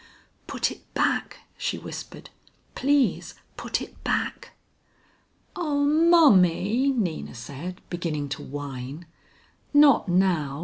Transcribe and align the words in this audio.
"Put 0.47 0.71
it 0.71 0.91
back," 0.95 1.41
she 1.59 1.77
whispered. 1.77 2.31
"Please 2.73 3.35
put 3.55 3.83
it 3.83 4.03
back." 4.03 4.53
"Oh 5.55 5.85
Mommy," 5.85 6.89
Nina 6.91 7.35
said, 7.35 7.81
beginning 7.91 8.27
to 8.29 8.41
whine. 8.41 9.05
"Not 9.75 10.09
now. 10.09 10.59